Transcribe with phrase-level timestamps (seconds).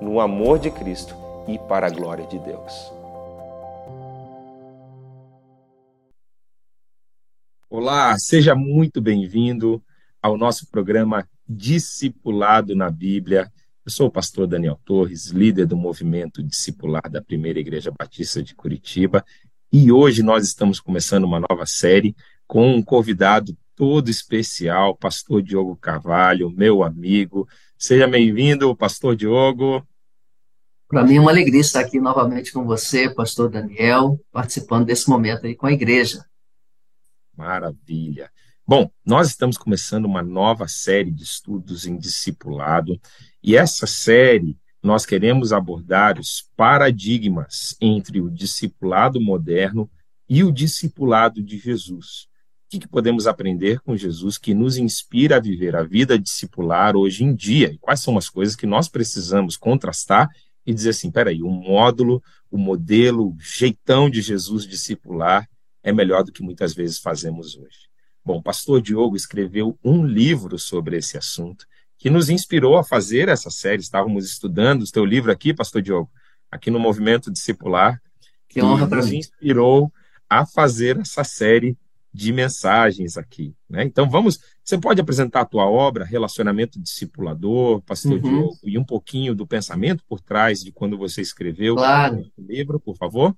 [0.00, 1.14] no amor de Cristo
[1.46, 2.92] e para a glória de Deus.
[7.68, 9.82] Olá, seja muito bem-vindo
[10.22, 13.52] ao nosso programa Discipulado na Bíblia.
[13.84, 18.54] Eu sou o pastor Daniel Torres, líder do movimento discipular da Primeira Igreja Batista de
[18.54, 19.24] Curitiba,
[19.72, 22.14] e hoje nós estamos começando uma nova série
[22.46, 27.48] com um convidado todo especial, pastor Diogo Carvalho, meu amigo.
[27.76, 29.86] Seja bem-vindo, pastor Diogo.
[30.94, 35.44] Para mim é uma alegria estar aqui novamente com você, pastor Daniel, participando desse momento
[35.44, 36.24] aí com a igreja.
[37.36, 38.30] Maravilha.
[38.64, 42.96] Bom, nós estamos começando uma nova série de estudos em discipulado,
[43.42, 49.90] e essa série nós queremos abordar os paradigmas entre o discipulado moderno
[50.28, 52.28] e o discipulado de Jesus.
[52.72, 57.24] O que, podemos aprender com Jesus que nos inspira a viver a vida discipular hoje
[57.24, 57.72] em dia?
[57.72, 60.30] E quais são as coisas que nós precisamos contrastar
[60.66, 65.48] e dizer assim: peraí, o módulo, o modelo, o jeitão de Jesus discipular
[65.82, 67.88] é melhor do que muitas vezes fazemos hoje.
[68.24, 71.66] Bom, o pastor Diogo escreveu um livro sobre esse assunto
[71.98, 73.82] que nos inspirou a fazer essa série.
[73.82, 76.10] Estávamos estudando o teu livro aqui, pastor Diogo,
[76.50, 78.00] aqui no Movimento Discipular.
[78.48, 78.86] Que honra.
[78.86, 79.92] Nos inspirou
[80.28, 81.76] a fazer essa série
[82.14, 83.52] de mensagens aqui.
[83.68, 83.82] Né?
[83.82, 88.20] Então vamos, você pode apresentar a tua obra, Relacionamento Discipulador, Pastor uhum.
[88.20, 92.24] Diogo, e um pouquinho do pensamento por trás de quando você escreveu claro.
[92.38, 93.36] o livro, por favor?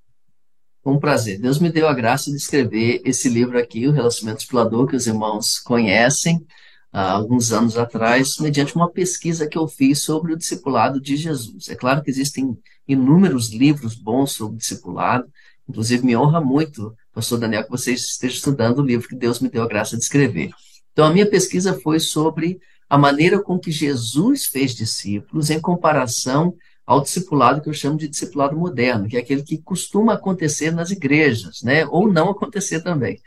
[0.83, 1.41] Com um prazer.
[1.41, 5.07] Deus me deu a graça de escrever esse livro aqui, o Relacionamento Discipulador, que os
[5.07, 6.47] irmãos conhecem,
[6.93, 11.71] há alguns anos atrás, mediante uma pesquisa que eu fiz sobre o discipulado de Jesus.
[11.71, 12.57] É claro que existem
[12.87, 15.27] inúmeros livros bons sobre o discipulado,
[15.67, 19.49] inclusive me honra muito pastor Daniel, que você esteja estudando o livro que Deus me
[19.49, 20.51] deu a graça de escrever.
[20.93, 22.61] Então, a minha pesquisa foi sobre
[22.91, 26.55] a maneira com que Jesus fez discípulos em comparação
[26.85, 30.91] ao discipulado que eu chamo de discipulado moderno, que é aquele que costuma acontecer nas
[30.91, 31.87] igrejas, né?
[31.87, 33.19] ou não acontecer também.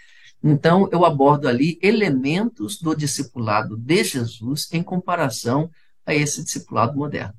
[0.44, 5.67] Então, eu abordo ali elementos do discipulado de Jesus em comparação
[6.06, 7.33] a esse discipulado moderno.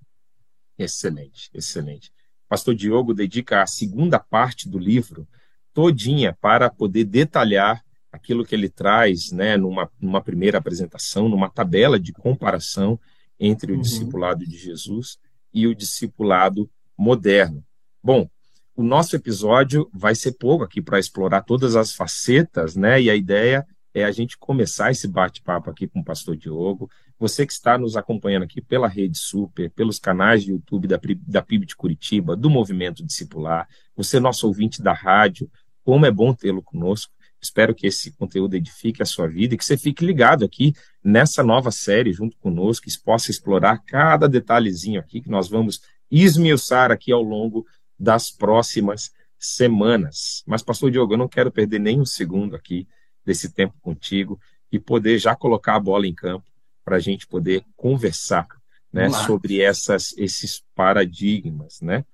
[0.76, 2.12] Excelente, excelente.
[2.48, 5.28] Pastor Diogo dedica a segunda parte do livro
[5.72, 7.82] todinha para poder detalhar
[8.12, 12.98] aquilo que ele traz, né, numa, numa primeira apresentação, numa tabela de comparação
[13.38, 13.80] entre o uhum.
[13.80, 15.18] discipulado de Jesus
[15.54, 17.64] e o discipulado moderno.
[18.02, 18.28] Bom,
[18.76, 23.00] o nosso episódio vai ser pouco aqui para explorar todas as facetas, né?
[23.00, 26.88] E a ideia é a gente começar esse bate-papo aqui com o pastor Diogo.
[27.18, 31.42] Você que está nos acompanhando aqui pela Rede Super, pelos canais de YouTube da, da
[31.42, 35.50] PIB de Curitiba, do Movimento Discipular, você nosso ouvinte da rádio,
[35.84, 37.12] como é bom tê-lo conosco.
[37.40, 41.42] Espero que esse conteúdo edifique a sua vida e que você fique ligado aqui nessa
[41.42, 45.80] nova série junto conosco, que possa explorar cada detalhezinho aqui que nós vamos
[46.10, 47.66] esmiuçar aqui ao longo
[47.98, 50.42] das próximas semanas.
[50.46, 52.86] Mas, pastor Diogo, eu não quero perder nem um segundo aqui
[53.24, 54.38] desse tempo contigo
[54.70, 56.44] e poder já colocar a bola em campo
[56.84, 58.46] para a gente poder conversar
[58.92, 62.04] né, sobre essas, esses paradigmas, né?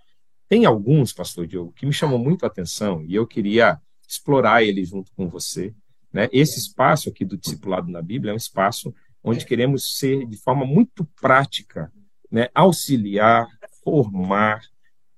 [0.48, 4.84] Tem alguns, pastor Diogo, que me chamam muito a atenção e eu queria explorar ele
[4.84, 5.74] junto com você.
[6.12, 6.28] Né?
[6.32, 10.64] Esse espaço aqui do discipulado na Bíblia é um espaço onde queremos ser, de forma
[10.64, 11.92] muito prática,
[12.30, 13.48] né, auxiliar,
[13.82, 14.62] formar,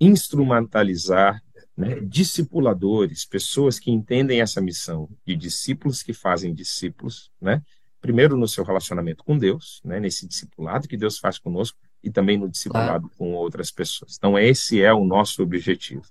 [0.00, 1.42] instrumentalizar
[1.76, 7.62] né, discipuladores, pessoas que entendem essa missão de discípulos que fazem discípulos, né,
[8.00, 12.38] primeiro no seu relacionamento com Deus, né, nesse discipulado que Deus faz conosco, e também
[12.38, 14.16] no discipulado com outras pessoas.
[14.16, 16.02] Então, esse é o nosso objetivo.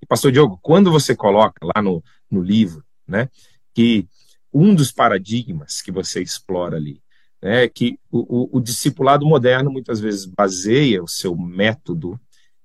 [0.00, 3.28] E, pastor Diogo, quando você coloca lá no, no livro, né,
[3.74, 4.06] que
[4.52, 7.02] um dos paradigmas que você explora ali,
[7.42, 12.18] né, que o, o, o discipulado moderno muitas vezes baseia o seu método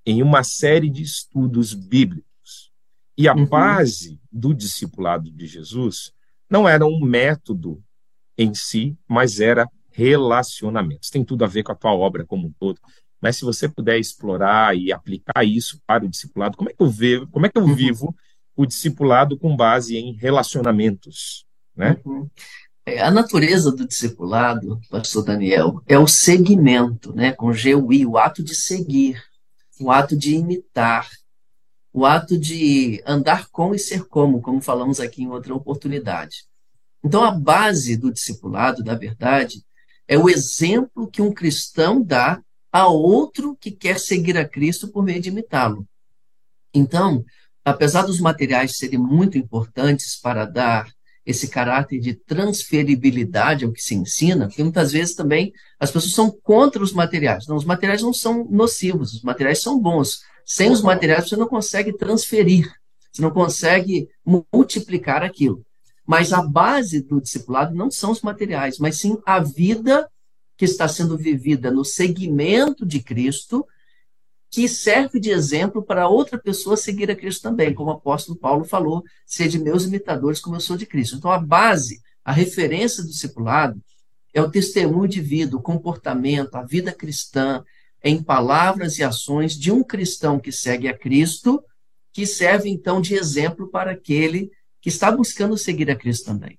[0.06, 2.72] em uma série de estudos bíblicos.
[3.18, 3.46] E a uhum.
[3.46, 6.14] base do discipulado de Jesus
[6.50, 7.84] não era um método
[8.38, 11.10] em si, mas era relacionamentos.
[11.10, 12.80] Tem tudo a ver com a tua obra como um todo.
[13.22, 16.90] Mas se você puder explorar e aplicar isso para o discipulado, como é que eu
[16.90, 17.76] vejo, como é que eu uhum.
[17.76, 18.16] vivo
[18.56, 21.46] o discipulado com base em relacionamentos,
[21.76, 21.98] né?
[22.06, 22.30] Uhum.
[22.86, 28.44] É, a natureza do discipulado, pastor Daniel, é o seguimento, né, com GUI, o ato
[28.44, 29.22] de seguir,
[29.80, 31.08] o ato de imitar,
[31.94, 36.46] o ato de andar com e ser como, como falamos aqui em outra oportunidade.
[37.04, 39.64] Então, a base do discipulado, na verdade,
[40.10, 42.42] é o exemplo que um cristão dá
[42.72, 45.88] a outro que quer seguir a Cristo por meio de imitá-lo.
[46.74, 47.24] Então,
[47.64, 50.92] apesar dos materiais serem muito importantes para dar
[51.24, 56.32] esse caráter de transferibilidade ao que se ensina, porque muitas vezes também as pessoas são
[56.32, 57.46] contra os materiais.
[57.46, 60.22] Não, os materiais não são nocivos, os materiais são bons.
[60.44, 62.68] Sem os materiais você não consegue transferir,
[63.12, 65.64] você não consegue multiplicar aquilo.
[66.10, 70.10] Mas a base do discipulado não são os materiais, mas sim a vida
[70.58, 73.64] que está sendo vivida no segmento de Cristo,
[74.50, 78.66] que serve de exemplo para outra pessoa seguir a Cristo também, como o apóstolo Paulo
[78.66, 79.04] falou,
[79.38, 81.16] de meus imitadores como eu sou de Cristo.
[81.16, 83.80] Então a base, a referência do discipulado
[84.34, 87.64] é o testemunho de vida, o comportamento, a vida cristã,
[88.04, 91.64] em palavras e ações de um cristão que segue a Cristo,
[92.12, 94.50] que serve então de exemplo para aquele
[94.82, 96.58] que está buscando seguir a Cristo também.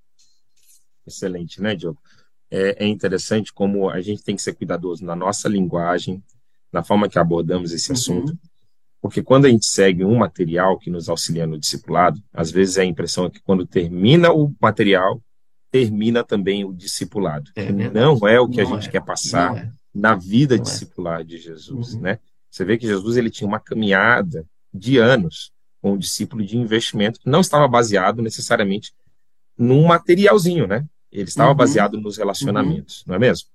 [1.07, 1.99] Excelente, né, Diogo?
[2.51, 6.23] É, é interessante como a gente tem que ser cuidadoso na nossa linguagem,
[6.73, 7.97] na forma que abordamos esse uhum.
[7.97, 8.39] assunto,
[9.01, 12.85] porque quando a gente segue um material que nos auxilia no discipulado, às vezes a
[12.85, 15.23] impressão é que quando termina o material,
[15.71, 17.51] termina também o discipulado.
[17.55, 18.93] É, não é o que não a gente é.
[18.93, 19.73] quer passar é.
[19.95, 20.59] na vida é.
[20.59, 22.01] discipular de Jesus, uhum.
[22.01, 22.19] né?
[22.51, 24.45] Você vê que Jesus ele tinha uma caminhada
[24.75, 28.93] de anos com o discípulo de investimento que não estava baseado necessariamente
[29.57, 30.87] num materialzinho, né?
[31.11, 31.57] Ele estava uhum.
[31.57, 33.05] baseado nos relacionamentos, uhum.
[33.09, 33.49] não é mesmo?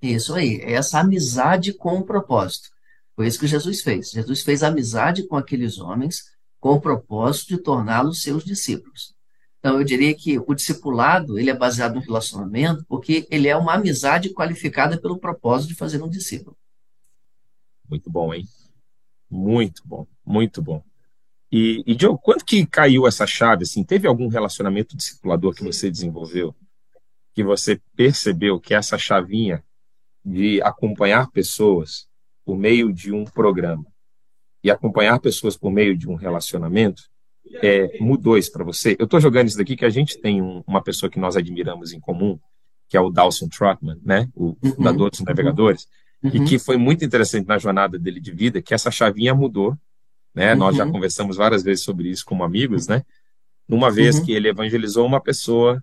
[0.00, 2.68] Isso aí, é essa amizade com o propósito.
[3.14, 4.10] Foi isso que Jesus fez.
[4.10, 9.14] Jesus fez amizade com aqueles homens com o propósito de torná-los seus discípulos.
[9.58, 13.74] Então, eu diria que o discipulado ele é baseado no relacionamento porque ele é uma
[13.74, 16.56] amizade qualificada pelo propósito de fazer um discípulo.
[17.88, 18.46] Muito bom, hein?
[19.30, 20.82] Muito bom, muito bom.
[21.50, 23.62] E, e Joe, quando que caiu essa chave?
[23.62, 26.54] Assim, teve algum relacionamento discipulador que você desenvolveu
[27.36, 29.62] que você percebeu que essa chavinha
[30.24, 32.08] de acompanhar pessoas
[32.46, 33.84] por meio de um programa
[34.64, 37.02] e acompanhar pessoas por meio de um relacionamento
[37.62, 38.96] é, mudou isso para você?
[38.98, 41.92] Eu estou jogando isso daqui que a gente tem um, uma pessoa que nós admiramos
[41.92, 42.40] em comum,
[42.88, 45.26] que é o Dawson Trotman, né, o uhum, fundador dos uhum.
[45.26, 45.86] navegadores,
[46.24, 46.30] uhum.
[46.32, 49.76] e que foi muito interessante na jornada dele de vida, que essa chavinha mudou,
[50.36, 50.54] né?
[50.54, 50.92] Nós já uhum.
[50.92, 53.02] conversamos várias vezes sobre isso como amigos, né?
[53.66, 54.26] Numa vez uhum.
[54.26, 55.82] que ele evangelizou uma pessoa,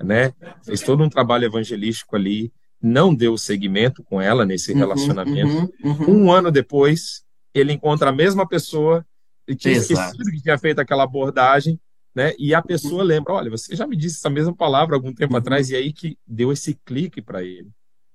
[0.00, 0.34] né?
[0.62, 5.72] Fez todo um trabalho evangelístico ali, não deu seguimento com ela nesse uhum, relacionamento.
[5.82, 6.24] Uhum, uhum.
[6.26, 7.24] Um ano depois,
[7.54, 9.04] ele encontra a mesma pessoa
[9.48, 11.80] e tinha esquecido que tinha feito aquela abordagem,
[12.14, 12.34] né?
[12.38, 13.08] E a pessoa uhum.
[13.08, 15.38] lembra, olha, você já me disse essa mesma palavra algum tempo uhum.
[15.38, 17.70] atrás e aí que deu esse clique para ele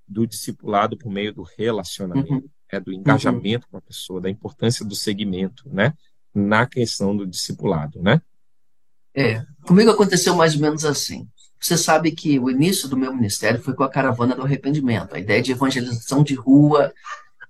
[0.08, 2.44] do discipulado por meio do relacionamento, uhum.
[2.72, 5.94] É do engajamento com a pessoa, da importância do segmento, né?
[6.34, 8.22] Na questão do discipulado, né?
[9.16, 11.28] É, comigo aconteceu mais ou menos assim.
[11.60, 15.20] Você sabe que o início do meu ministério foi com a caravana do arrependimento, a
[15.20, 16.94] ideia de evangelização de rua.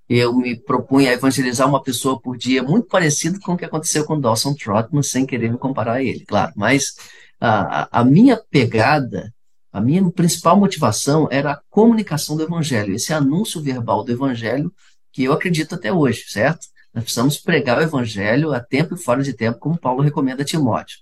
[0.08, 4.04] Eu me propunha a evangelizar uma pessoa por dia, muito parecido com o que aconteceu
[4.06, 6.52] com Dawson Trotman, sem querer me comparar a ele, claro.
[6.56, 6.96] Mas
[7.40, 9.32] a, a minha pegada,
[9.72, 14.74] a minha principal motivação era a comunicação do evangelho, esse anúncio verbal do evangelho
[15.12, 16.68] que eu acredito até hoje, certo?
[16.94, 20.46] Nós precisamos pregar o evangelho a tempo e fora de tempo, como Paulo recomenda a
[20.46, 20.98] Timóteo.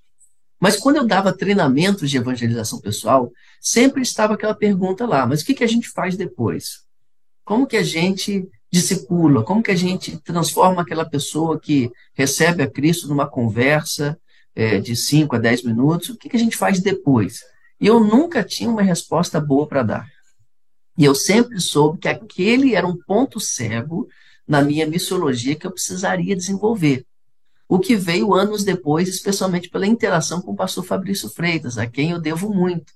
[0.59, 5.45] Mas quando eu dava treinamentos de evangelização pessoal, sempre estava aquela pergunta lá: mas o
[5.45, 6.85] que, que a gente faz depois?
[7.45, 9.43] Como que a gente discipula?
[9.43, 14.19] Como que a gente transforma aquela pessoa que recebe a Cristo numa conversa
[14.55, 16.09] é, de 5 a 10 minutos?
[16.09, 17.41] O que, que a gente faz depois?
[17.79, 20.16] E eu nunca tinha uma resposta boa para dar.
[20.97, 24.07] E eu sempre soube que aquele era um ponto cego
[24.47, 27.05] na minha missiologia que eu precisaria desenvolver
[27.67, 32.11] o que veio anos depois, especialmente pela interação com o pastor Fabrício Freitas, a quem
[32.11, 32.93] eu devo muito,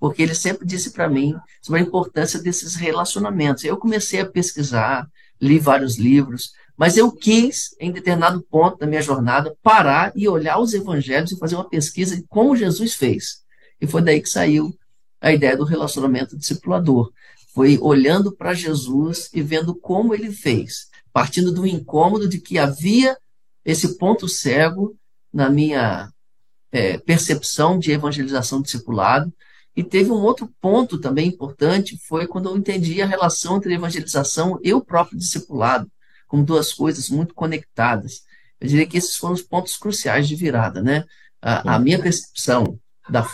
[0.00, 3.64] porque ele sempre disse para mim sobre a importância desses relacionamentos.
[3.64, 5.06] Eu comecei a pesquisar,
[5.40, 10.58] li vários livros, mas eu quis, em determinado ponto da minha jornada, parar e olhar
[10.58, 13.44] os evangelhos e fazer uma pesquisa de como Jesus fez.
[13.80, 14.74] E foi daí que saiu
[15.20, 17.12] a ideia do relacionamento discipulador.
[17.54, 23.16] Foi olhando para Jesus e vendo como ele fez partindo do incômodo de que havia
[23.64, 24.98] esse ponto cego
[25.32, 26.10] na minha
[26.72, 29.32] é, percepção de evangelização discipulado.
[29.76, 34.58] E teve um outro ponto também importante, foi quando eu entendi a relação entre evangelização
[34.62, 35.90] e o próprio discipulado,
[36.26, 38.22] como duas coisas muito conectadas.
[38.60, 41.04] Eu diria que esses foram os pontos cruciais de virada, né?
[41.40, 43.28] A, a minha percepção da,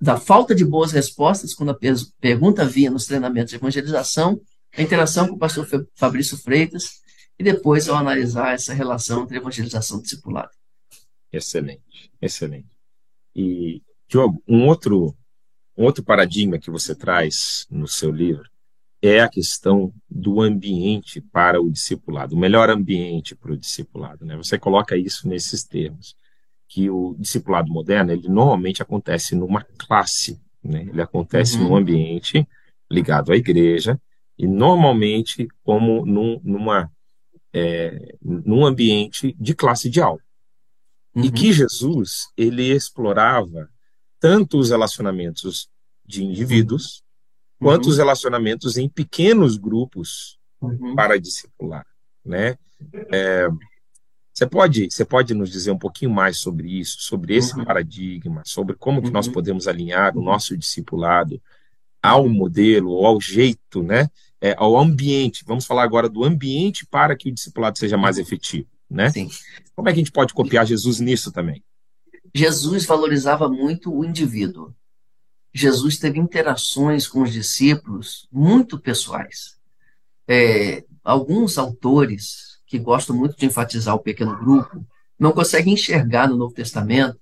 [0.00, 1.78] da falta de boas respostas quando a
[2.20, 4.40] pergunta vinha nos treinamentos de evangelização,
[4.76, 7.00] a interação com o pastor Fabrício Freitas,
[7.38, 10.50] e depois ao analisar essa relação entre evangelização e discipulado.
[11.32, 12.68] Excelente, excelente.
[13.34, 15.14] E, Diogo, um outro,
[15.76, 18.48] um outro paradigma que você traz no seu livro
[19.02, 24.24] é a questão do ambiente para o discipulado, o melhor ambiente para o discipulado.
[24.24, 24.36] Né?
[24.36, 26.16] Você coloca isso nesses termos,
[26.68, 30.82] que o discipulado moderno, ele normalmente acontece numa classe, né?
[30.82, 31.68] ele acontece uhum.
[31.68, 32.46] num ambiente
[32.90, 34.00] ligado à igreja,
[34.38, 36.90] e normalmente como num, numa,
[37.52, 40.20] é, num ambiente de classe de aula.
[41.14, 41.24] Uhum.
[41.24, 43.68] E que Jesus, ele explorava
[44.20, 45.68] tanto os relacionamentos
[46.04, 47.02] de indivíduos,
[47.60, 47.68] uhum.
[47.68, 50.94] quanto os relacionamentos em pequenos grupos uhum.
[50.94, 51.86] para discipular,
[52.24, 52.58] né?
[53.10, 53.48] É,
[54.36, 57.64] você pode, você pode nos dizer um pouquinho mais sobre isso, sobre esse uhum.
[57.64, 59.32] paradigma, sobre como que nós uhum.
[59.32, 61.40] podemos alinhar o nosso discipulado
[62.02, 64.10] ao modelo, ou ao jeito, né?
[64.38, 65.42] É, ao ambiente.
[65.46, 69.08] Vamos falar agora do ambiente para que o discipulado seja mais efetivo, né?
[69.08, 69.30] Sim.
[69.74, 71.64] Como é que a gente pode copiar Jesus nisso também?
[72.34, 74.74] Jesus valorizava muito o indivíduo.
[75.54, 79.56] Jesus teve interações com os discípulos muito pessoais.
[80.28, 84.84] É, alguns autores que gostam muito de enfatizar o pequeno grupo
[85.18, 87.18] não conseguem enxergar no Novo Testamento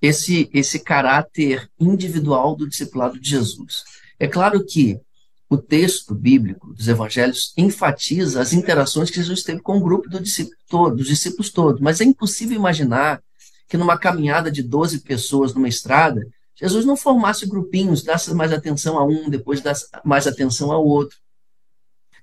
[0.00, 3.84] esse, esse caráter individual do discipulado de Jesus.
[4.18, 5.00] É claro que
[5.50, 10.20] o texto bíblico dos evangelhos enfatiza as interações que Jesus teve com o grupo do
[10.20, 13.22] discípulo todo, dos discípulos todos, mas é impossível imaginar
[13.66, 18.98] que numa caminhada de 12 pessoas numa estrada, Jesus não formasse grupinhos, desse mais atenção
[18.98, 21.16] a um, depois desse mais atenção ao outro.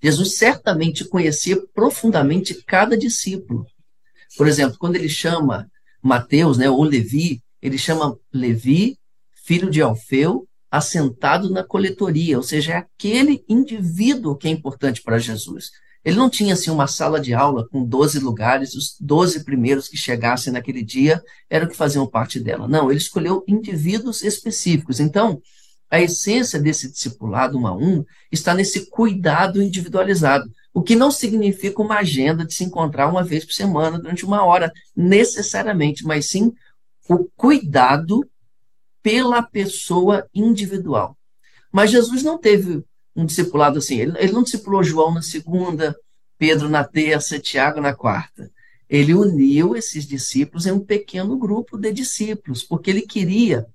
[0.06, 3.66] Jesus certamente conhecia profundamente cada discípulo.
[4.38, 5.68] Por exemplo, quando ele chama
[6.00, 9.00] Mateus, né, ou Levi, ele chama Levi,
[9.44, 15.18] filho de Alfeu, assentado na coletoria, ou seja, é aquele indivíduo que é importante para
[15.18, 15.72] Jesus.
[16.04, 19.98] Ele não tinha assim uma sala de aula com 12 lugares, os 12 primeiros que
[19.98, 21.20] chegassem naquele dia
[21.50, 22.68] eram que faziam parte dela.
[22.68, 25.00] Não, ele escolheu indivíduos específicos.
[25.00, 25.42] Então,
[25.90, 31.82] a essência desse discipulado um a um está nesse cuidado individualizado, o que não significa
[31.82, 36.54] uma agenda de se encontrar uma vez por semana durante uma hora, necessariamente, mas sim
[37.08, 38.28] o cuidado
[39.02, 41.18] pela pessoa individual.
[41.72, 42.84] Mas Jesus não teve
[43.16, 44.00] um discipulado assim.
[44.00, 45.96] Ele, ele não discipulou João na segunda,
[46.38, 48.52] Pedro na terça, Tiago na quarta.
[48.90, 53.66] Ele uniu esses discípulos em um pequeno grupo de discípulos, porque ele queria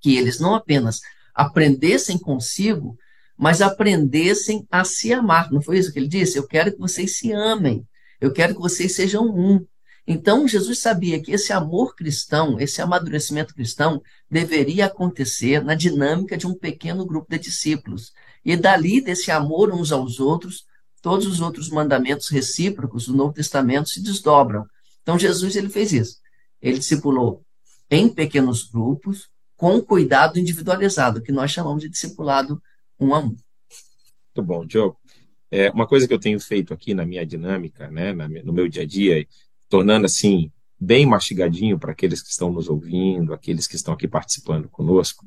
[0.00, 1.00] que eles não apenas
[1.36, 2.96] aprendessem consigo,
[3.36, 5.52] mas aprendessem a se amar.
[5.52, 6.38] Não foi isso que ele disse?
[6.38, 7.86] Eu quero que vocês se amem.
[8.18, 9.64] Eu quero que vocês sejam um.
[10.06, 14.00] Então, Jesus sabia que esse amor cristão, esse amadurecimento cristão,
[14.30, 18.12] deveria acontecer na dinâmica de um pequeno grupo de discípulos.
[18.44, 20.64] E dali, desse amor uns aos outros,
[21.02, 24.64] todos os outros mandamentos recíprocos do Novo Testamento se desdobram.
[25.02, 26.16] Então, Jesus ele fez isso.
[26.62, 27.44] Ele discipulou
[27.90, 32.60] em pequenos grupos, com cuidado individualizado, que nós chamamos de discipulado
[33.00, 33.36] um a um.
[34.36, 34.98] Muito bom, Diogo.
[35.50, 38.82] É, uma coisa que eu tenho feito aqui na minha dinâmica, né, no meu dia
[38.82, 39.26] a dia,
[39.68, 44.68] tornando assim bem mastigadinho para aqueles que estão nos ouvindo, aqueles que estão aqui participando
[44.68, 45.24] conosco,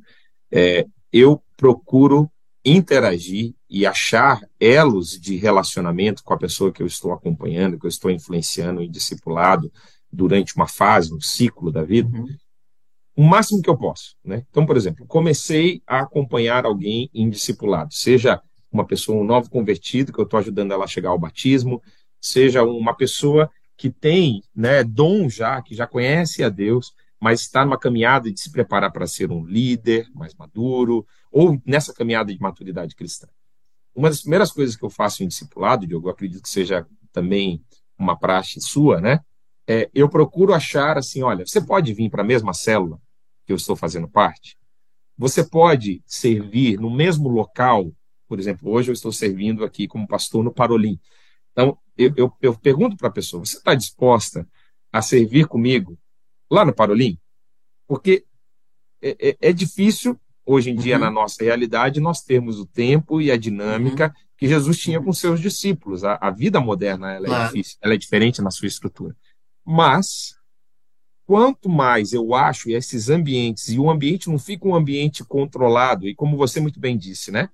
[0.52, 2.32] é, eu procuro
[2.64, 7.90] interagir e achar elos de relacionamento com a pessoa que eu estou acompanhando, que eu
[7.90, 9.72] estou influenciando e discipulado
[10.12, 12.28] durante uma fase, um ciclo da vida, uhum.
[13.20, 14.16] O máximo que eu posso.
[14.24, 14.46] Né?
[14.50, 20.14] Então, por exemplo, comecei a acompanhar alguém em discipulado, seja uma pessoa, um novo convertido,
[20.14, 21.84] que eu estou ajudando ela a chegar ao batismo,
[22.22, 27.66] seja uma pessoa que tem né, dom já, que já conhece a Deus, mas está
[27.66, 32.40] numa caminhada de se preparar para ser um líder mais maduro, ou nessa caminhada de
[32.40, 33.28] maturidade cristã.
[33.94, 37.62] Uma das primeiras coisas que eu faço em discipulado, Diogo, eu acredito que seja também
[37.98, 39.20] uma praxe sua, né?
[39.68, 42.98] É, eu procuro achar assim, olha, você pode vir para a mesma célula
[43.50, 44.56] que eu estou fazendo parte?
[45.18, 47.92] Você pode servir no mesmo local,
[48.28, 51.00] por exemplo, hoje eu estou servindo aqui como pastor no Parolim.
[51.52, 54.48] Então, eu, eu, eu pergunto para a pessoa, você está disposta
[54.94, 55.98] a servir comigo
[56.50, 57.18] lá no Parolim?
[57.88, 58.24] Porque
[59.02, 60.16] é, é, é difícil
[60.46, 61.02] hoje em dia, uhum.
[61.02, 64.24] na nossa realidade, nós temos o tempo e a dinâmica uhum.
[64.38, 66.04] que Jesus tinha com seus discípulos.
[66.04, 67.44] A, a vida moderna ela é claro.
[67.44, 69.16] é difícil, ela é diferente na sua estrutura.
[69.66, 70.36] Mas,
[71.30, 76.16] quanto mais eu acho esses ambientes, e o ambiente não fica um ambiente controlado, e
[76.16, 77.50] como você muito bem disse, né?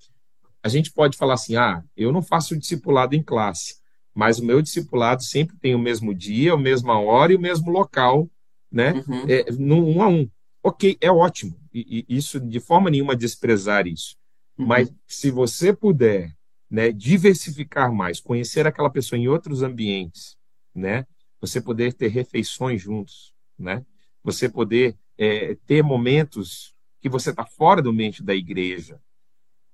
[0.63, 3.75] A gente pode falar assim: ah, eu não faço discipulado em classe,
[4.13, 7.69] mas o meu discipulado sempre tem o mesmo dia, a mesma hora e o mesmo
[7.69, 8.29] local,
[8.71, 8.93] né?
[9.05, 9.25] Uhum.
[9.27, 10.29] É, no um a um.
[10.63, 11.59] Ok, é ótimo.
[11.73, 14.15] E, e isso, de forma nenhuma, desprezar isso.
[14.57, 14.67] Uhum.
[14.67, 16.33] Mas se você puder
[16.71, 20.37] né, diversificar mais, conhecer aquela pessoa em outros ambientes,
[20.73, 21.05] né?
[21.41, 23.85] Você poder ter refeições juntos, né?
[24.23, 28.99] Você poder é, ter momentos que você está fora do ambiente da igreja.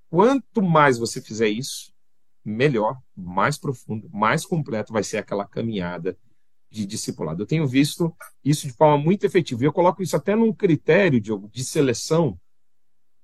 [0.10, 1.94] Quanto mais você fizer isso,
[2.44, 6.18] melhor, mais profundo, mais completo vai ser aquela caminhada
[6.70, 7.42] de discipulado.
[7.42, 9.64] Eu tenho visto isso de forma muito efetiva.
[9.64, 12.40] E eu coloco isso até num critério, Diogo, de seleção.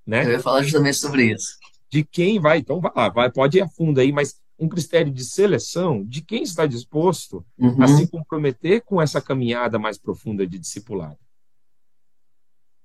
[0.06, 0.26] Né?
[0.26, 1.58] Eu ia falar justamente sobre isso.
[1.90, 5.12] De quem vai, então vai lá, vai, pode ir a fundo aí, mas um critério
[5.12, 7.82] de seleção de quem está disposto uhum.
[7.82, 11.18] a se comprometer com essa caminhada mais profunda de discipulado.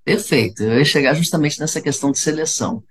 [0.04, 0.62] Perfeito.
[0.62, 2.82] Eu ia chegar justamente nessa questão de seleção.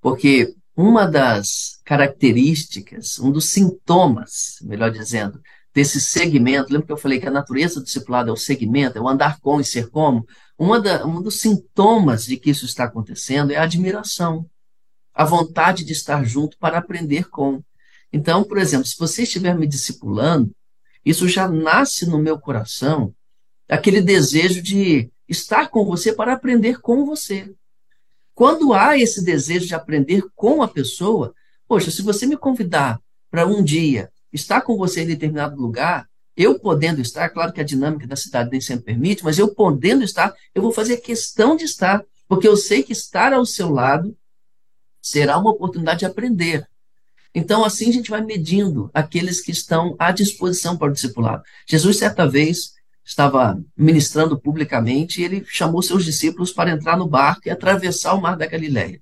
[0.00, 5.40] Porque uma das características, um dos sintomas, melhor dizendo,
[5.74, 9.00] desse segmento, lembra que eu falei que a natureza do discipulado é o segmento, é
[9.00, 10.26] o andar com e ser como?
[10.58, 14.48] Uma da, um dos sintomas de que isso está acontecendo é a admiração,
[15.14, 17.62] a vontade de estar junto para aprender com.
[18.12, 20.50] Então, por exemplo, se você estiver me discipulando,
[21.04, 23.14] isso já nasce no meu coração
[23.68, 27.54] aquele desejo de estar com você para aprender com você.
[28.34, 31.34] Quando há esse desejo de aprender com a pessoa,
[31.68, 33.00] poxa, se você me convidar
[33.30, 37.64] para um dia estar com você em determinado lugar, eu podendo estar, claro que a
[37.64, 41.64] dinâmica da cidade nem sempre permite, mas eu podendo estar, eu vou fazer questão de
[41.64, 44.16] estar, porque eu sei que estar ao seu lado
[45.02, 46.66] será uma oportunidade de aprender.
[47.34, 51.42] Então, assim a gente vai medindo aqueles que estão à disposição para o discipulado.
[51.68, 52.72] Jesus, certa vez,
[53.04, 58.20] estava ministrando publicamente e ele chamou seus discípulos para entrar no barco e atravessar o
[58.20, 59.00] mar da Galileia.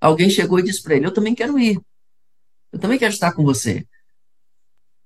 [0.00, 1.78] Alguém chegou e disse para ele: Eu também quero ir.
[2.72, 3.86] Eu também quero estar com você.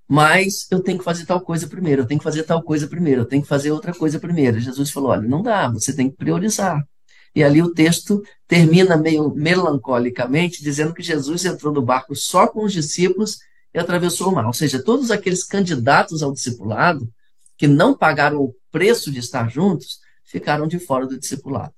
[0.06, 3.22] Mas eu tenho que fazer tal coisa primeiro, eu tenho que fazer tal coisa primeiro,
[3.22, 4.60] eu tenho que fazer outra coisa primeiro.
[4.60, 6.86] Jesus falou: Olha, não dá, você tem que priorizar.
[7.34, 12.64] E ali o texto termina meio melancolicamente, dizendo que Jesus entrou no barco só com
[12.64, 13.38] os discípulos
[13.72, 14.46] e atravessou o mar.
[14.46, 17.12] Ou seja, todos aqueles candidatos ao discipulado
[17.56, 21.74] que não pagaram o preço de estar juntos ficaram de fora do discipulado.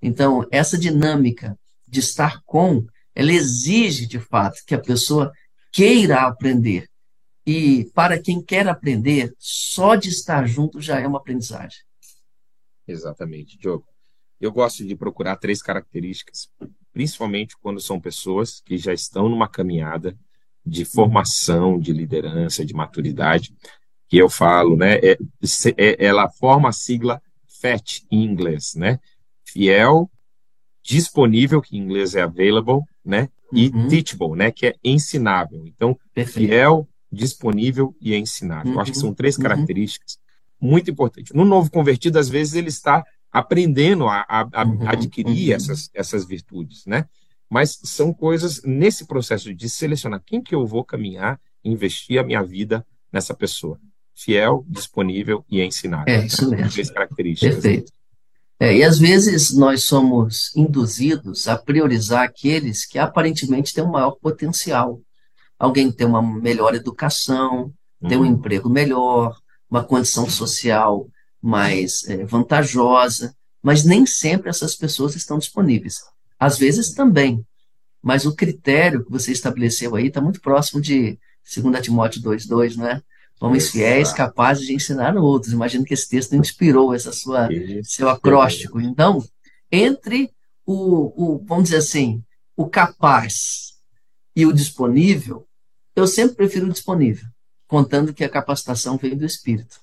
[0.00, 5.32] Então, essa dinâmica de estar com, ela exige de fato que a pessoa
[5.72, 6.88] queira aprender.
[7.46, 11.78] E para quem quer aprender, só de estar junto já é uma aprendizagem.
[12.86, 13.86] Exatamente, Diogo.
[14.40, 16.48] Eu gosto de procurar três características,
[16.92, 20.16] principalmente quando são pessoas que já estão numa caminhada
[20.64, 23.54] de formação, de liderança, de maturidade,
[24.08, 24.96] que eu falo, né?
[24.96, 25.18] É,
[25.76, 27.20] é, ela forma a sigla
[27.60, 28.98] FAT em inglês, né?
[29.44, 30.10] Fiel,
[30.82, 33.28] disponível, que em inglês é available, né?
[33.52, 33.88] E uhum.
[33.88, 34.50] teachable, né?
[34.50, 35.66] Que é ensinável.
[35.66, 36.48] Então, Perfeito.
[36.48, 38.70] fiel, disponível e ensinável.
[38.70, 38.74] Uhum.
[38.74, 39.42] Eu acho que são três uhum.
[39.42, 40.18] características
[40.60, 41.32] muito importantes.
[41.32, 45.56] No novo convertido, às vezes, ele está aprendendo a, a, a uhum, adquirir uhum.
[45.56, 47.06] essas, essas virtudes, né?
[47.48, 52.42] Mas são coisas nesse processo de selecionar quem que eu vou caminhar, investir a minha
[52.42, 53.80] vida nessa pessoa.
[54.14, 56.12] Fiel, disponível e ensinável.
[56.12, 56.70] É isso mesmo.
[56.70, 57.54] Três características.
[57.54, 57.92] Perfeito.
[58.60, 64.12] É, e às vezes nós somos induzidos a priorizar aqueles que aparentemente têm um maior
[64.12, 65.00] potencial.
[65.56, 67.72] Alguém tem uma melhor educação,
[68.08, 68.26] tem um uhum.
[68.26, 69.38] emprego melhor,
[69.70, 71.08] uma condição social
[71.42, 76.00] mais é, vantajosa, mas nem sempre essas pessoas estão disponíveis.
[76.38, 77.44] Às vezes também,
[78.02, 81.18] mas o critério que você estabeleceu aí está muito próximo de
[81.56, 83.02] 2 Timóteo 2,2, não é?
[83.40, 85.52] Homens fiéis, capazes de ensinar outros.
[85.52, 87.48] Imagino que esse texto inspirou essa sua,
[87.84, 88.80] seu acróstico.
[88.80, 89.24] Então,
[89.70, 90.30] entre
[90.66, 92.22] o, o, vamos dizer assim,
[92.56, 93.74] o capaz
[94.34, 95.46] e o disponível,
[95.94, 97.26] eu sempre prefiro o disponível,
[97.66, 99.80] contando que a capacitação vem do Espírito.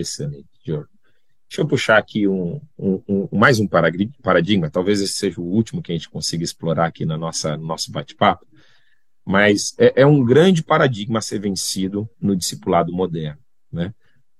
[0.00, 0.88] Excelente, George.
[1.48, 5.82] Deixa eu puxar aqui um, um, um, mais um paradigma, talvez esse seja o último
[5.82, 8.46] que a gente consiga explorar aqui na nossa, no nosso bate-papo,
[9.24, 13.40] mas é, é, um grande paradigma a ser vencido no discipulado moderno,
[13.72, 13.94] né?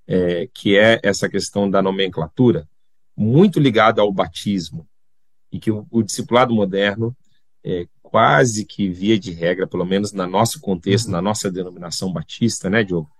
[0.07, 2.68] É, que é essa questão da nomenclatura,
[3.16, 4.87] muito ligada ao batismo,
[5.51, 7.16] e que o, o discipulado moderno,
[7.64, 11.12] é, quase que via de regra, pelo menos no nosso contexto, uhum.
[11.12, 13.11] na nossa denominação batista, né, Diogo?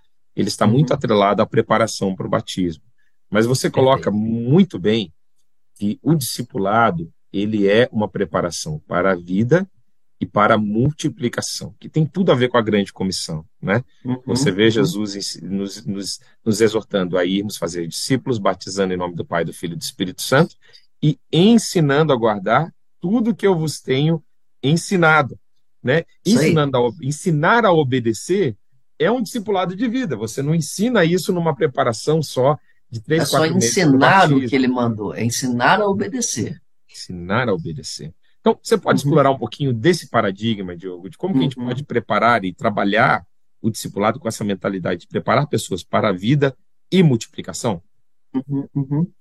[0.41, 0.97] Ele está muito uhum.
[0.97, 2.85] atrelado à preparação para o batismo.
[3.31, 5.13] Mas você coloca muito bem
[5.75, 9.69] que o discipulado ele é uma preparação para a vida
[10.21, 13.85] e para a multiplicação, que tem tudo a ver com a grande comissão, né?
[14.05, 14.71] Uhum, Você vê uhum.
[14.71, 19.53] Jesus nos, nos, nos, exortando a irmos fazer discípulos, batizando em nome do Pai, do
[19.53, 20.57] Filho e do Espírito Santo
[21.03, 24.23] e ensinando a guardar tudo que eu vos tenho
[24.61, 25.39] ensinado,
[25.83, 26.05] né?
[26.27, 28.57] Ensinando a, ensinar a obedecer
[28.99, 30.17] é um discipulado de vida.
[30.17, 32.59] Você não ensina isso numa preparação só
[32.91, 33.77] de três, é quatro meses.
[33.77, 36.61] É só ensinar o que ele mandou, é ensinar a obedecer.
[36.91, 38.13] Ensinar a obedecer.
[38.41, 39.09] Então, você pode uhum.
[39.09, 41.41] explorar um pouquinho desse paradigma, Diogo, de como uhum.
[41.41, 41.67] que a gente uhum.
[41.67, 43.27] pode preparar e trabalhar
[43.61, 46.57] o discipulado com essa mentalidade de preparar pessoas para a vida
[46.91, 47.83] e multiplicação?
[48.35, 49.13] Uhum, uhum.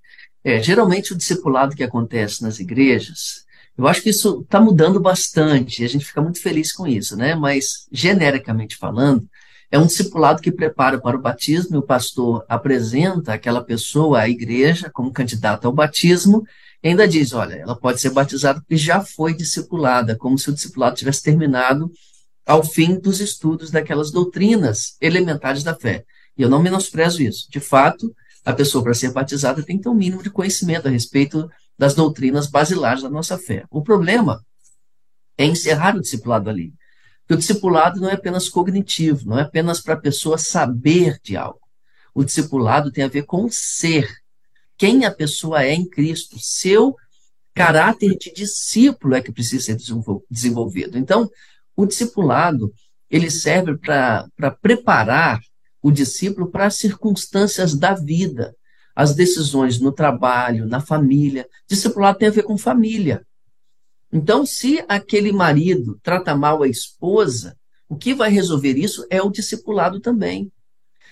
[0.43, 3.45] É, geralmente o discipulado que acontece nas igrejas,
[3.77, 7.15] eu acho que isso está mudando bastante, e a gente fica muito feliz com isso,
[7.17, 7.35] né?
[7.35, 9.27] Mas, genericamente falando,
[9.69, 14.29] é um discipulado que prepara para o batismo e o pastor apresenta aquela pessoa à
[14.29, 16.45] igreja como candidata ao batismo
[16.81, 20.53] e ainda diz: olha, ela pode ser batizada porque já foi discipulada, como se o
[20.53, 21.91] discipulado tivesse terminado
[22.45, 26.05] ao fim dos estudos daquelas doutrinas elementares da fé.
[26.37, 27.47] E eu não menosprezo isso.
[27.51, 30.91] De fato, a pessoa, para ser batizada, tem que ter um mínimo de conhecimento a
[30.91, 33.65] respeito das doutrinas basilares da nossa fé.
[33.69, 34.41] O problema
[35.37, 36.73] é encerrar o discipulado ali.
[37.27, 41.35] Porque o discipulado não é apenas cognitivo, não é apenas para a pessoa saber de
[41.35, 41.59] algo.
[42.15, 44.09] O discipulado tem a ver com ser,
[44.77, 46.95] quem a pessoa é em Cristo, seu
[47.53, 49.77] caráter de discípulo é que precisa ser
[50.29, 50.97] desenvolvido.
[50.97, 51.29] Então,
[51.75, 52.71] o discipulado
[53.09, 55.41] ele serve para preparar
[55.81, 58.55] o discípulo para as circunstâncias da vida,
[58.95, 61.45] as decisões no trabalho, na família.
[61.67, 63.26] Discipulado tem a ver com família.
[64.11, 67.57] Então, se aquele marido trata mal a esposa,
[67.89, 70.51] o que vai resolver isso é o discipulado também.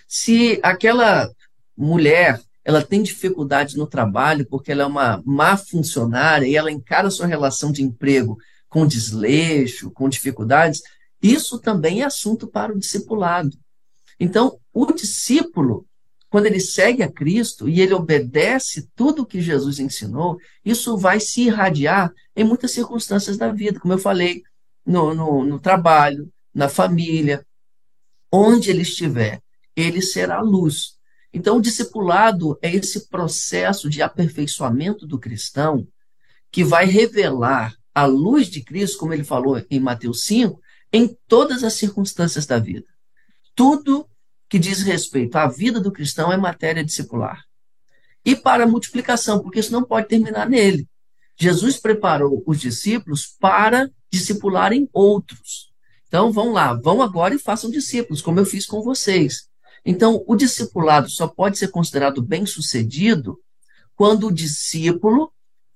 [0.07, 1.29] Se aquela
[1.75, 7.11] mulher ela tem dificuldade no trabalho porque ela é uma má funcionária e ela encara
[7.11, 10.81] sua relação de emprego com desleixo, com dificuldades,
[11.21, 13.55] isso também é assunto para o discipulado.
[14.19, 15.85] Então, o discípulo,
[16.35, 21.17] quando ele segue a Cristo e ele obedece tudo o que Jesus ensinou, isso vai
[21.17, 24.43] se irradiar em muitas circunstâncias da vida, como eu falei,
[24.85, 27.47] no, no, no trabalho, na família,
[28.29, 29.41] onde ele estiver,
[29.77, 30.97] ele será luz.
[31.33, 35.87] Então, o discipulado é esse processo de aperfeiçoamento do cristão
[36.51, 40.59] que vai revelar a luz de Cristo, como ele falou em Mateus 5,
[40.91, 42.87] em todas as circunstâncias da vida.
[43.55, 44.05] Tudo
[44.49, 47.43] que diz respeito à vida do cristão é matéria discipular.
[48.23, 50.87] E para a multiplicação, porque isso não pode terminar nele.
[51.37, 55.73] Jesus preparou os discípulos para discipularem outros.
[56.07, 59.49] Então, vão lá, vão agora e façam discípulos, como eu fiz com vocês.
[59.83, 63.37] Então, o discipulado só pode ser considerado bem-sucedido
[63.95, 65.31] quando o discípulo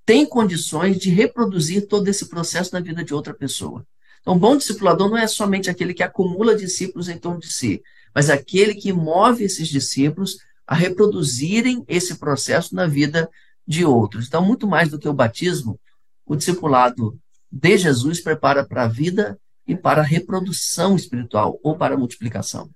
[0.05, 3.86] tem condições de reproduzir todo esse processo na vida de outra pessoa.
[4.21, 7.84] Então, um bom discipulador não é somente aquele que acumula discípulos em torno de si,
[8.13, 13.30] mas aquele que move esses discípulos a reproduzirem esse processo na vida
[13.65, 14.28] de outros.
[14.28, 15.80] Então, muito mais do que o batismo,
[16.26, 17.19] o discipulado
[17.52, 22.69] de Jesus prepara para a vida e para a reprodução espiritual ou para a multiplicação.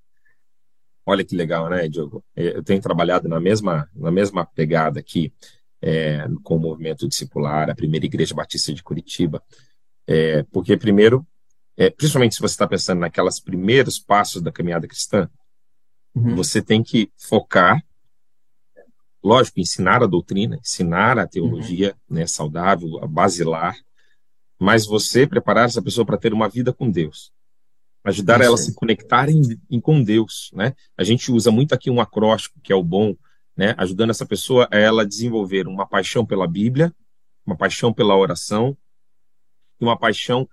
[1.06, 2.24] Olha que legal, né, Diogo?
[2.36, 5.34] É, eu tenho trabalhado na mesma, na mesma pegada aqui
[5.82, 9.44] é, com o movimento discipular, a primeira igreja batista de Curitiba,
[10.08, 11.28] é, porque primeiro,
[11.78, 15.30] é, principalmente se você está pensando naquelas primeiros passos da caminhada cristã,
[16.16, 16.36] uhum.
[16.36, 17.84] você tem que focar,
[19.24, 22.18] lógico, ensinar a doutrina, ensinar a teologia uhum.
[22.18, 23.76] né, saudável, a basilar,
[24.60, 27.32] mas você preparar essa pessoa para ter uma vida com Deus
[28.04, 28.46] ajudar Isso.
[28.46, 30.76] ela a se conectar em, em, com Deus, né?
[30.98, 33.16] A gente usa muito aqui um acróstico que é o bom,
[33.56, 33.74] né?
[33.78, 36.94] Ajudando essa pessoa a ela desenvolver uma paixão pela Bíblia,
[37.46, 38.78] uma paixão pela oração
[39.80, 40.48] e uma paixão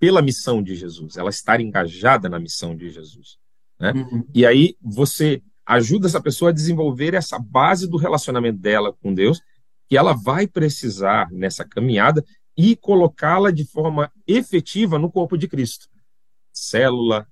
[0.00, 3.36] pela missão de Jesus, ela estar engajada na missão de Jesus,
[3.78, 3.92] né?
[3.92, 4.26] Uhum.
[4.34, 9.40] E aí você ajuda essa pessoa a desenvolver essa base do relacionamento dela com Deus,
[9.86, 12.24] que ela vai precisar nessa caminhada
[12.56, 15.88] e colocá-la de forma efetiva no corpo de Cristo
[16.52, 17.26] célula,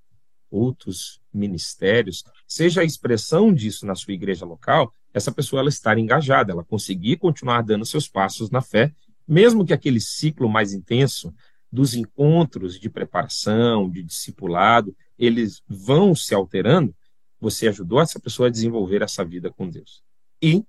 [0.51, 6.53] outros ministérios, seja a expressão disso na sua igreja local, essa pessoa ela estar engajada,
[6.53, 8.93] ela conseguir continuar dando seus passos na fé,
[9.27, 11.35] mesmo que aquele ciclo mais intenso
[11.71, 16.95] dos encontros de preparação, de discipulado, eles vão se alterando,
[17.41, 20.03] você ajudou essa pessoa a desenvolver essa vida com Deus.
[20.43, 20.65] E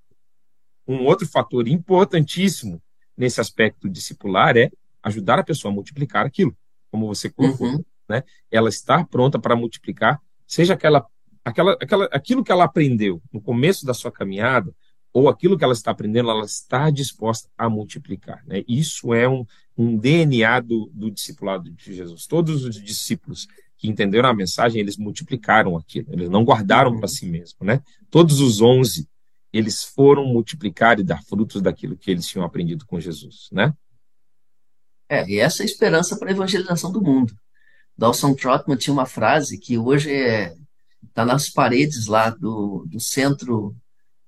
[0.88, 2.82] um outro fator importantíssimo
[3.16, 4.70] nesse aspecto discipular é
[5.04, 6.56] ajudar a pessoa a multiplicar aquilo,
[6.92, 7.68] como você colocou.
[7.68, 8.24] Uhum né?
[8.50, 11.06] Ela estar pronta para multiplicar, seja aquela,
[11.46, 14.74] aquela, aquela, aquilo que ela aprendeu no começo da sua caminhada,
[15.13, 18.43] ou aquilo que ela está aprendendo, ela está disposta a multiplicar.
[18.45, 18.63] Né?
[18.67, 19.45] Isso é um,
[19.78, 22.28] um DNA do, do discipulado de Jesus.
[22.28, 27.26] Todos os discípulos que entenderam a mensagem, eles multiplicaram aquilo, eles não guardaram para si
[27.26, 27.60] mesmo.
[27.62, 27.82] Né?
[28.10, 29.08] Todos os onze,
[29.52, 33.50] eles foram multiplicar e dar frutos daquilo que eles tinham aprendido com Jesus.
[33.52, 33.74] Né?
[35.08, 37.34] É, e essa é a esperança para a evangelização do mundo.
[37.98, 40.56] Dawson Trotman tinha uma frase que hoje está é,
[41.13, 43.76] tá nas paredes lá do, do centro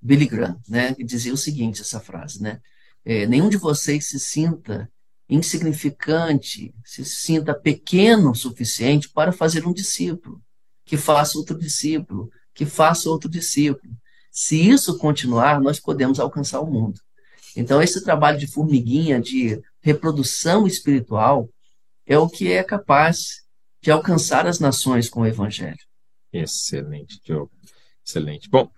[0.01, 2.59] Billy Graham, né, que dizia o seguinte, essa frase, né,
[3.05, 4.89] é, nenhum de vocês se sinta
[5.29, 10.41] insignificante, se sinta pequeno o suficiente para fazer um discípulo,
[10.85, 13.93] que faça outro discípulo, que faça outro discípulo.
[14.31, 16.99] Se isso continuar, nós podemos alcançar o mundo.
[17.55, 21.49] Então, esse trabalho de formiguinha, de reprodução espiritual,
[22.05, 23.41] é o que é capaz
[23.81, 25.79] de alcançar as nações com o Evangelho.
[26.31, 27.51] Excelente, Diogo.
[28.05, 28.49] Excelente.
[28.49, 28.69] Bom,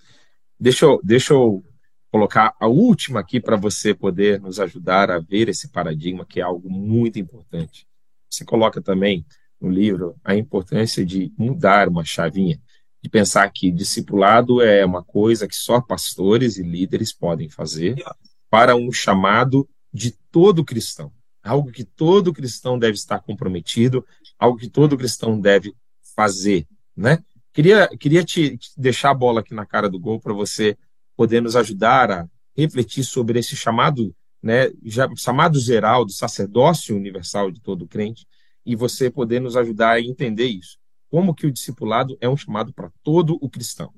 [0.63, 1.61] Deixa eu, deixa eu
[2.09, 6.43] colocar a última aqui para você poder nos ajudar a ver esse paradigma, que é
[6.43, 7.85] algo muito importante.
[8.29, 9.25] Você coloca também
[9.59, 12.61] no livro a importância de mudar uma chavinha,
[13.01, 18.01] de pensar que discipulado é uma coisa que só pastores e líderes podem fazer
[18.49, 21.11] para um chamado de todo cristão.
[21.43, 24.05] Algo que todo cristão deve estar comprometido,
[24.39, 25.75] algo que todo cristão deve
[26.15, 27.21] fazer, né?
[27.53, 30.75] Queria, queria te, te deixar a bola aqui na cara do gol para você
[31.15, 34.71] poder nos ajudar a refletir sobre esse chamado, né,
[35.15, 38.27] chamado geral do sacerdócio universal de todo crente,
[38.65, 40.77] e você poder nos ajudar a entender isso.
[41.09, 43.93] Como que o discipulado é um chamado para todo o cristão.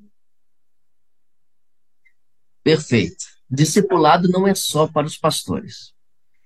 [2.61, 3.25] Perfeito.
[3.49, 5.93] Discipulado não é só para os pastores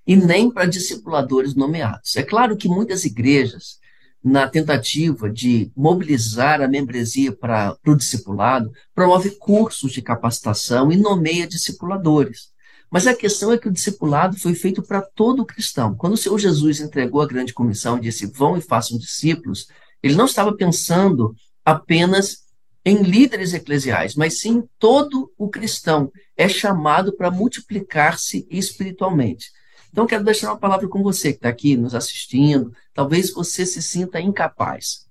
[0.05, 2.15] e nem para discipuladores nomeados.
[2.17, 3.79] É claro que muitas igrejas
[4.23, 11.47] na tentativa de mobilizar a membresia para o discipulado, promove cursos de capacitação e nomeia
[11.47, 12.49] discipuladores.
[12.91, 15.95] Mas a questão é que o discipulado foi feito para todo cristão.
[15.95, 19.67] Quando o Senhor Jesus entregou a grande comissão e disse: Vão e façam discípulos,
[20.01, 22.49] ele não estava pensando apenas
[22.83, 29.51] em líderes eclesiais, mas sim todo o cristão é chamado para multiplicar-se espiritualmente.
[29.91, 32.71] Então, quero deixar uma palavra com você que está aqui nos assistindo.
[32.93, 35.05] Talvez você se sinta incapaz.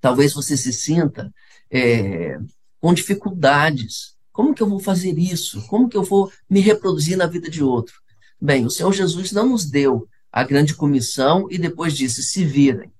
[0.00, 1.32] Talvez você se sinta
[1.70, 2.38] é,
[2.80, 4.16] com dificuldades.
[4.32, 5.66] Como que eu vou fazer isso?
[5.66, 7.94] Como que eu vou me reproduzir na vida de outro?
[8.40, 12.92] Bem, o Senhor Jesus não nos deu a grande comissão e depois disse: se virem.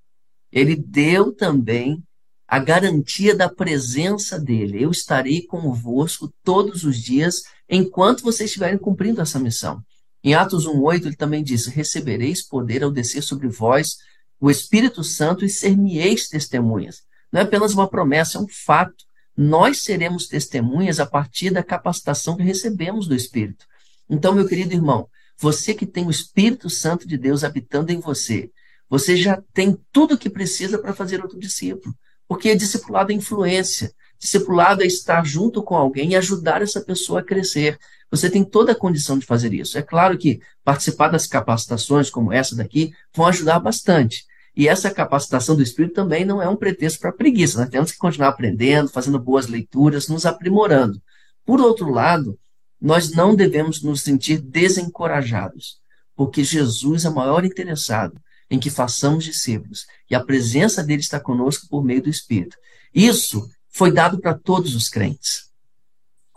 [0.50, 2.02] Ele deu também
[2.46, 4.82] a garantia da presença dele.
[4.82, 9.82] Eu estarei convosco todos os dias enquanto vocês estiverem cumprindo essa missão.
[10.29, 13.97] Em Atos 1,8 ele também diz: Recebereis poder ao descer sobre vós
[14.38, 17.01] o Espírito Santo e ser-me-eis testemunhas.
[17.33, 19.07] Não é apenas uma promessa, é um fato.
[19.35, 23.64] Nós seremos testemunhas a partir da capacitação que recebemos do Espírito.
[24.07, 28.51] Então, meu querido irmão, você que tem o Espírito Santo de Deus habitando em você,
[28.87, 31.95] você já tem tudo o que precisa para fazer outro discípulo.
[32.29, 33.95] Porque discipulado é influência.
[34.18, 37.78] Discipulado é estar junto com alguém e ajudar essa pessoa a crescer.
[38.11, 39.78] Você tem toda a condição de fazer isso.
[39.78, 44.26] É claro que participar das capacitações como essa daqui vão ajudar bastante.
[44.57, 47.61] E essa capacitação do espírito também não é um pretexto para preguiça.
[47.61, 51.00] Nós temos que continuar aprendendo, fazendo boas leituras, nos aprimorando.
[51.44, 52.37] Por outro lado,
[52.81, 55.78] nós não devemos nos sentir desencorajados,
[56.16, 61.20] porque Jesus é o maior interessado em que façamos discípulos e a presença dele está
[61.20, 62.57] conosco por meio do Espírito.
[62.94, 63.48] Isso
[63.79, 65.49] foi dado para todos os crentes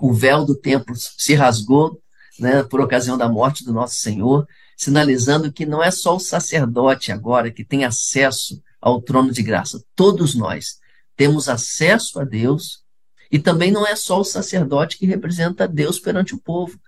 [0.01, 2.01] o véu do templo se rasgou
[2.39, 7.11] né, por ocasião da morte do nosso Senhor, sinalizando que não é só o sacerdote
[7.11, 9.83] agora que tem acesso ao trono de graça.
[9.95, 10.79] Todos nós
[11.15, 12.83] temos acesso a Deus
[13.31, 16.79] e também não é só o sacerdote que representa Deus perante o povo.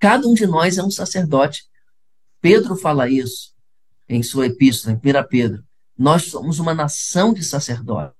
[0.00, 1.64] Cada um de nós é um sacerdote.
[2.40, 3.54] Pedro fala isso
[4.08, 5.62] em sua epístola, em 1 Pedro.
[5.96, 8.17] Nós somos uma nação de sacerdotes.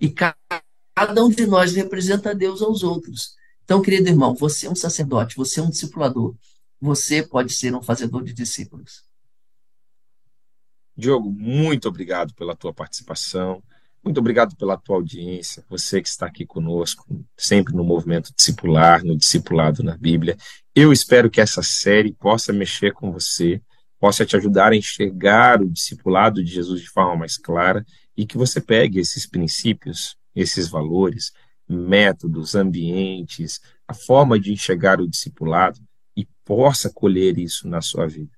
[0.00, 0.36] E cada
[0.98, 3.34] Cada um de nós representa Deus aos outros.
[3.62, 6.34] Então, querido irmão, você é um sacerdote, você é um discipulador.
[6.80, 9.02] Você pode ser um fazedor de discípulos.
[10.96, 13.62] Diogo, muito obrigado pela tua participação.
[14.02, 17.04] Muito obrigado pela tua audiência, você que está aqui conosco,
[17.36, 20.34] sempre no movimento discipular, no discipulado na Bíblia.
[20.74, 23.60] Eu espero que essa série possa mexer com você,
[24.00, 27.84] possa te ajudar a enxergar o discipulado de Jesus de forma mais clara
[28.16, 31.32] e que você pegue esses princípios esses valores,
[31.66, 35.80] métodos, ambientes, a forma de enxergar o discipulado
[36.14, 38.30] e possa colher isso na sua vida.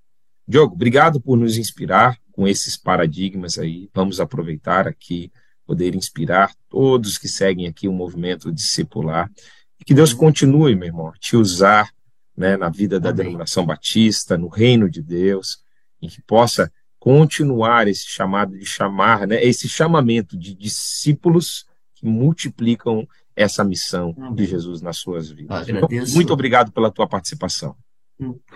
[0.47, 3.91] Diogo, obrigado por nos inspirar com esses paradigmas aí.
[3.93, 5.31] Vamos aproveitar aqui
[5.67, 9.31] poder inspirar todos que seguem aqui o movimento discipular.
[9.79, 11.91] E que Deus continue, meu irmão, te usar
[12.35, 13.25] né, na vida da Amém.
[13.25, 15.63] denominação batista, no reino de Deus,
[16.01, 23.07] e que possa continuar esse chamado de chamar, né, esse chamamento de discípulos que multiplicam
[23.35, 24.35] essa missão Amém.
[24.35, 25.69] de Jesus nas suas vidas.
[25.69, 27.77] Então, muito obrigado pela tua participação.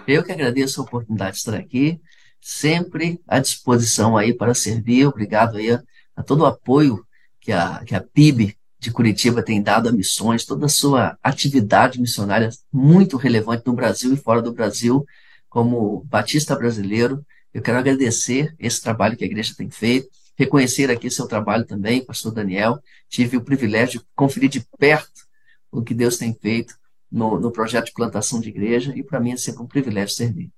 [0.09, 2.01] Eu que agradeço a oportunidade de estar aqui,
[2.41, 5.07] sempre à disposição aí para servir.
[5.07, 5.83] Obrigado aí a,
[6.17, 7.05] a todo o apoio
[7.41, 12.01] que a, que a PIB de Curitiba tem dado a missões, toda a sua atividade
[12.01, 15.07] missionária muito relevante no Brasil e fora do Brasil,
[15.49, 17.25] como batista brasileiro.
[17.53, 22.05] Eu quero agradecer esse trabalho que a igreja tem feito, reconhecer aqui seu trabalho também,
[22.05, 22.83] pastor Daniel.
[23.09, 25.23] Tive o privilégio de conferir de perto
[25.71, 26.75] o que Deus tem feito
[27.11, 30.51] no, no projeto de plantação de igreja e para mim é sempre um privilégio servir.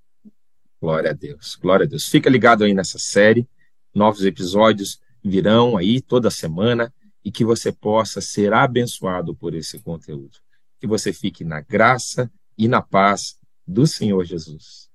[0.81, 2.07] Glória a Deus, glória a Deus.
[2.09, 3.49] Fica ligado aí nessa série,
[3.95, 6.93] novos episódios virão aí toda semana
[7.25, 10.39] e que você possa ser abençoado por esse conteúdo.
[10.79, 14.91] Que você fique na graça e na paz do Senhor Jesus.